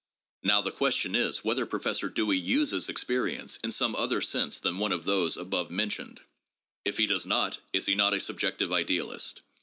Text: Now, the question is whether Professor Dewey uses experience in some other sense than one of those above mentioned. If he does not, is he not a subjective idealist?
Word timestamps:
Now, 0.41 0.63
the 0.63 0.71
question 0.71 1.13
is 1.13 1.43
whether 1.43 1.67
Professor 1.67 2.09
Dewey 2.09 2.35
uses 2.35 2.89
experience 2.89 3.57
in 3.63 3.71
some 3.71 3.95
other 3.95 4.19
sense 4.19 4.59
than 4.59 4.79
one 4.79 4.91
of 4.91 5.05
those 5.05 5.37
above 5.37 5.69
mentioned. 5.69 6.21
If 6.83 6.97
he 6.97 7.05
does 7.05 7.27
not, 7.27 7.59
is 7.71 7.85
he 7.85 7.93
not 7.93 8.15
a 8.15 8.19
subjective 8.19 8.71
idealist? 8.73 9.41